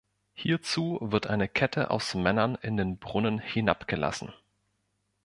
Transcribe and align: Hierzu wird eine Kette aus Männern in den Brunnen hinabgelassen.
Hierzu 0.33 0.97
wird 0.99 1.27
eine 1.27 1.47
Kette 1.47 1.91
aus 1.91 2.15
Männern 2.15 2.55
in 2.55 2.75
den 2.75 2.97
Brunnen 2.97 3.37
hinabgelassen. 3.37 4.33